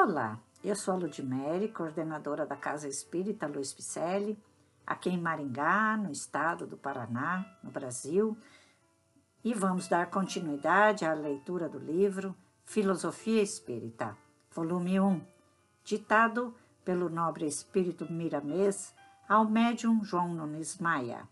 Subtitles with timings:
[0.00, 4.40] Olá, eu sou a Ludmere, coordenadora da Casa Espírita Luiz Picelli,
[4.86, 8.38] aqui em Maringá, no estado do Paraná, no Brasil,
[9.42, 12.32] e vamos dar continuidade à leitura do livro
[12.64, 14.16] Filosofia Espírita,
[14.52, 15.20] volume 1,
[15.82, 16.54] ditado
[16.84, 18.94] pelo nobre espírito Miramês
[19.28, 21.28] ao médium João Nunes Maia,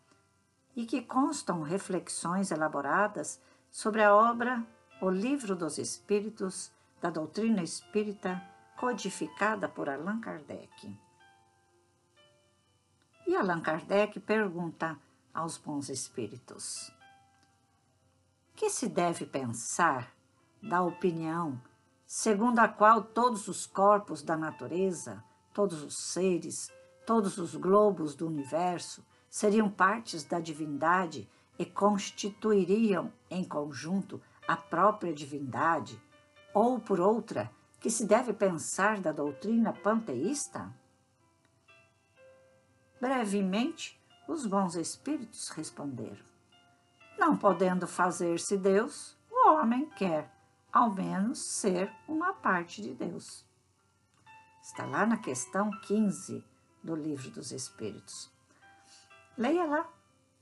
[0.75, 3.41] e que constam reflexões elaboradas
[3.71, 4.61] sobre a obra
[5.01, 8.43] O Livro dos Espíritos da Doutrina Espírita,
[8.77, 10.98] codificada por Allan Kardec.
[13.27, 14.98] E Allan Kardec pergunta
[15.34, 16.93] aos bons espíritos:
[18.55, 20.12] Que se deve pensar
[20.62, 21.61] da opinião
[22.07, 25.23] segundo a qual todos os corpos da natureza,
[25.53, 26.70] todos os seres,
[27.05, 35.12] todos os globos do universo seriam partes da divindade e constituiriam em conjunto a própria
[35.12, 36.01] divindade,
[36.55, 37.51] ou por outra,
[37.87, 40.75] que se deve pensar da doutrina panteísta?
[43.01, 46.25] Brevemente, os bons espíritos responderam:
[47.17, 50.34] Não podendo fazer-se Deus, o homem quer,
[50.73, 53.47] ao menos, ser uma parte de Deus.
[54.61, 56.45] Está lá na questão 15
[56.83, 58.28] do Livro dos Espíritos.
[59.39, 59.89] Leia lá,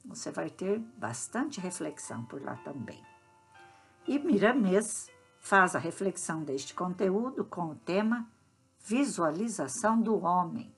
[0.03, 3.05] você vai ter bastante reflexão por lá também.
[4.09, 5.11] E Miramês
[5.45, 8.27] faz a reflexão deste conteúdo com o tema
[8.81, 10.75] Visualização do Homem.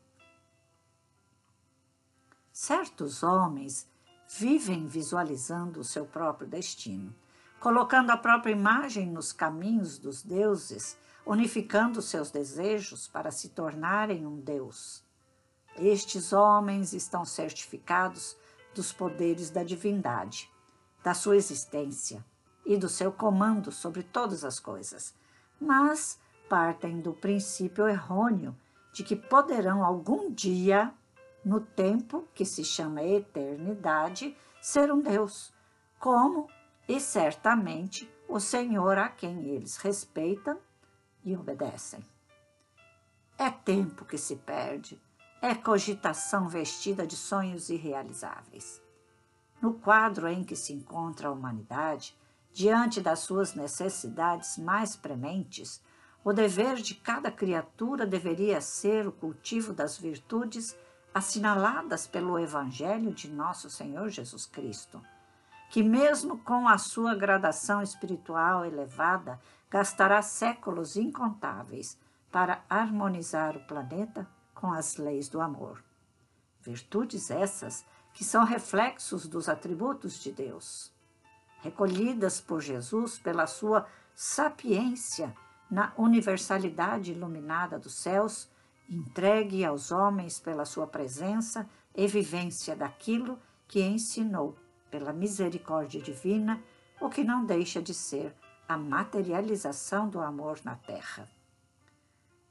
[2.52, 3.88] Certos homens
[4.28, 7.14] vivem visualizando o seu próprio destino,
[7.60, 14.40] colocando a própria imagem nos caminhos dos deuses unificando seus desejos para se tornarem um
[14.40, 15.04] Deus.
[15.76, 18.36] Estes homens estão certificados
[18.74, 20.50] dos poderes da divindade,
[21.04, 22.24] da sua existência
[22.66, 25.14] e do seu comando sobre todas as coisas,
[25.60, 28.54] mas partem do princípio errôneo
[28.92, 30.92] de que poderão algum dia,
[31.44, 35.52] no tempo que se chama eternidade, ser um Deus,
[36.00, 36.48] como
[36.88, 40.58] e certamente o Senhor a quem eles respeitam
[41.24, 42.04] e obedecem.
[43.38, 45.00] É tempo que se perde,
[45.42, 48.80] é cogitação vestida de sonhos irrealizáveis.
[49.60, 52.16] No quadro em que se encontra a humanidade,
[52.56, 55.82] diante das suas necessidades mais prementes,
[56.24, 60.74] o dever de cada criatura deveria ser o cultivo das virtudes
[61.12, 65.02] assinaladas pelo Evangelho de nosso Senhor Jesus Cristo,
[65.68, 71.98] que, mesmo com a sua gradação espiritual elevada, gastará séculos incontáveis
[72.32, 75.84] para harmonizar o planeta com as leis do amor.
[76.62, 77.84] Virtudes essas
[78.14, 80.95] que são reflexos dos atributos de Deus,
[81.62, 85.34] recolhidas por Jesus pela sua sapiência
[85.70, 88.48] na universalidade iluminada dos céus,
[88.88, 94.56] entregue aos homens pela sua presença e vivência daquilo que ensinou
[94.90, 96.62] pela misericórdia divina,
[97.00, 98.34] o que não deixa de ser
[98.68, 101.28] a materialização do amor na Terra.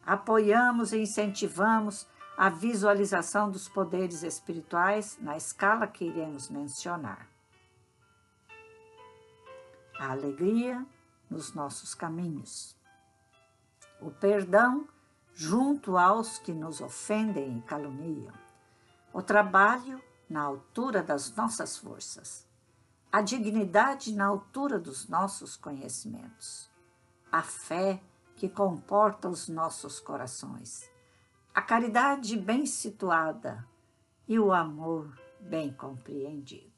[0.05, 2.07] Apoiamos e incentivamos
[2.37, 7.34] a visualização dos poderes espirituais na escala que iremos mencionar.
[9.99, 10.85] A alegria
[11.29, 12.75] nos nossos caminhos.
[14.01, 14.87] O perdão
[15.33, 18.33] junto aos que nos ofendem e caluniam.
[19.13, 22.45] O trabalho na altura das nossas forças
[23.15, 26.69] a dignidade na altura dos nossos conhecimentos,
[27.31, 28.03] a fé
[28.35, 30.91] que comporta os nossos corações,
[31.53, 33.65] a caridade bem situada
[34.27, 36.74] e o amor bem compreendido.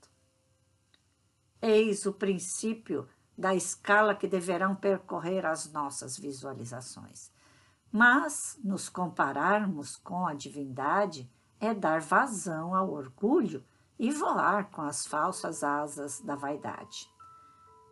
[1.70, 7.30] Eis o princípio da escala que deverão percorrer as nossas visualizações.
[7.92, 11.30] Mas nos compararmos com a divindade
[11.60, 13.66] é dar vazão ao orgulho
[14.00, 17.12] e voar com as falsas asas da vaidade.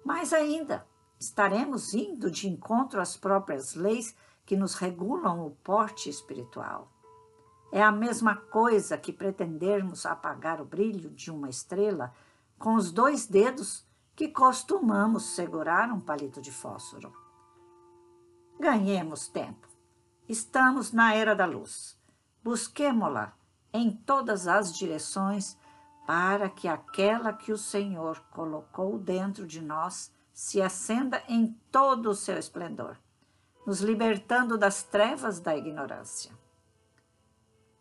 [0.06, 0.88] Mais ainda,
[1.19, 4.16] estaremos indo de encontro às próprias leis
[4.46, 6.89] que nos regulam o porte espiritual.
[7.74, 12.13] É a mesma coisa que pretendermos apagar o brilho de uma estrela
[12.57, 13.86] com os dois dedos
[14.16, 17.13] que costumamos segurar um palito de fósforo.
[18.60, 19.68] Ganhemos tempo.
[20.28, 22.00] Estamos na era da luz.
[22.44, 23.34] Busquemo-la
[23.74, 25.57] em todas as direções
[26.07, 32.16] para que aquela que o Senhor colocou dentro de nós se acenda em todo o
[32.16, 32.98] seu esplendor,
[33.66, 36.31] nos libertando das trevas da ignorância.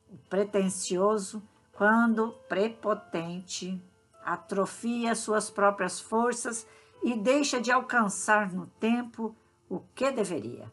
[0.08, 1.42] O pretensioso,
[1.72, 3.82] quando prepotente,
[4.24, 6.66] atrofia suas próprias forças
[7.02, 9.36] e deixa de alcançar no tempo
[9.68, 10.72] o que deveria.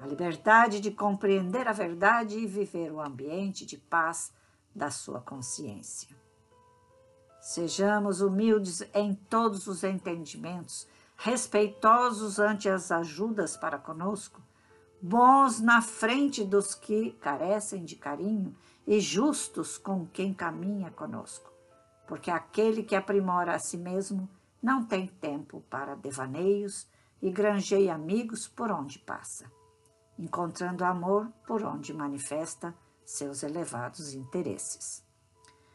[0.00, 4.32] a liberdade de compreender a verdade e viver o ambiente de paz
[4.74, 6.08] da sua consciência.
[7.40, 14.42] Sejamos humildes em todos os entendimentos, respeitosos ante as ajudas para conosco,
[15.00, 21.51] bons na frente dos que carecem de carinho e justos com quem caminha conosco,
[22.06, 24.28] porque aquele que aprimora a si mesmo
[24.62, 26.88] não tem tempo para devaneios
[27.20, 29.50] e granjeia amigos por onde passa,
[30.18, 35.04] encontrando amor por onde manifesta seus elevados interesses.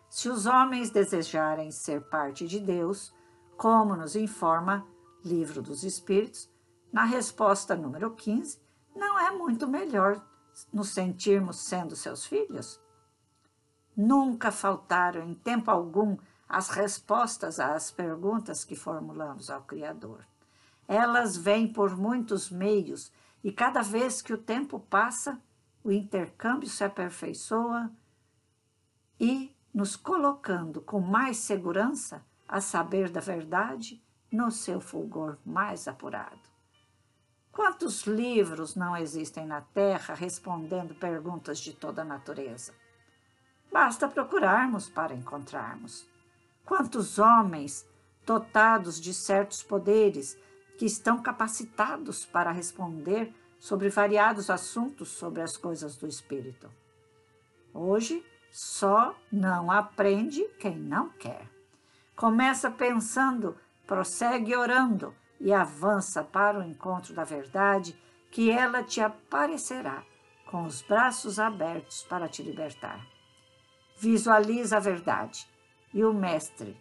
[0.10, 3.14] Se os homens desejarem ser parte de Deus,
[3.58, 4.88] como nos informa
[5.24, 6.50] Livro dos Espíritos,
[6.92, 8.60] na resposta número 15,
[8.96, 10.26] não é muito melhor
[10.72, 12.80] nos sentirmos sendo seus filhos?
[13.98, 20.24] Nunca faltaram em tempo algum as respostas às perguntas que formulamos ao Criador.
[20.88, 23.12] Elas vêm por muitos meios
[23.44, 25.42] e cada vez que o tempo passa,
[25.84, 27.92] o intercâmbio se aperfeiçoa
[29.20, 34.00] e nos colocando com mais segurança a saber da verdade
[34.32, 36.40] no seu fulgor mais apurado.
[37.52, 42.74] Quantos livros não existem na Terra respondendo perguntas de toda a natureza?
[43.72, 46.08] Basta procurarmos para encontrarmos.
[46.66, 47.86] Quantos homens
[48.26, 50.38] dotados de certos poderes
[50.78, 56.70] que estão capacitados para responder sobre variados assuntos sobre as coisas do espírito.
[57.74, 61.50] Hoje, só não aprende quem não quer.
[62.16, 63.56] Começa pensando,
[63.86, 67.98] prossegue orando e avança para o encontro da verdade,
[68.32, 70.04] que ela te aparecerá
[70.46, 73.06] com os braços abertos para te libertar.
[73.98, 75.48] Visualiza a verdade
[75.94, 76.80] e o Mestre,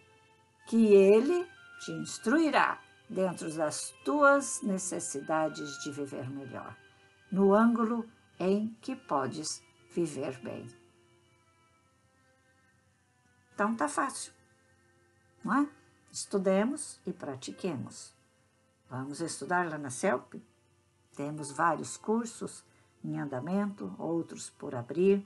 [0.67, 1.47] que ele
[1.79, 2.79] te instruirá
[3.09, 6.77] dentro das tuas necessidades de viver melhor,
[7.31, 8.07] no ângulo
[8.39, 10.67] em que podes viver bem.
[13.53, 14.31] Então tá fácil,
[15.43, 15.69] não é?
[16.11, 18.13] Estudemos e pratiquemos.
[18.89, 20.35] Vamos estudar lá na CELP?
[21.15, 22.63] Temos vários cursos
[23.03, 25.25] em andamento, outros por abrir.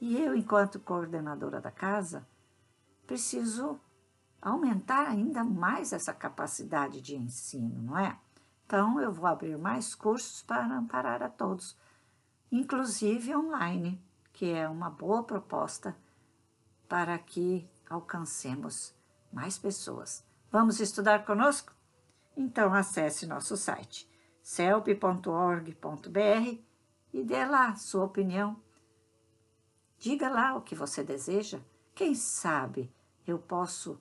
[0.00, 2.26] E eu, enquanto coordenadora da casa,
[3.06, 3.78] preciso
[4.40, 8.18] aumentar ainda mais essa capacidade de ensino, não é?
[8.64, 11.76] Então, eu vou abrir mais cursos para amparar a todos,
[12.50, 14.00] inclusive online,
[14.32, 15.94] que é uma boa proposta
[16.88, 18.94] para que alcancemos
[19.32, 20.24] mais pessoas.
[20.50, 21.74] Vamos estudar conosco?
[22.36, 24.08] Então, acesse nosso site
[24.42, 25.78] celp.org.br
[27.12, 28.56] e dê lá sua opinião.
[30.00, 31.60] Diga lá o que você deseja.
[31.94, 32.90] Quem sabe
[33.26, 34.00] eu posso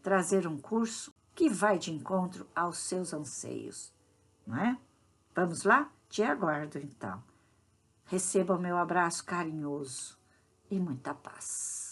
[0.00, 3.92] trazer um curso que vai de encontro aos seus anseios,
[4.46, 4.78] não é?
[5.34, 5.90] Vamos lá?
[6.08, 7.20] Te aguardo, então.
[8.04, 10.16] Receba o meu abraço carinhoso
[10.70, 11.83] e muita paz.